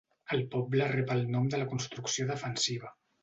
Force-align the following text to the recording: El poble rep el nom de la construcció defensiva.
El 0.35 0.39
poble 0.53 0.87
rep 0.93 1.13
el 1.17 1.21
nom 1.35 1.45
de 1.55 1.59
la 1.63 1.67
construcció 1.75 2.27
defensiva. 2.31 2.93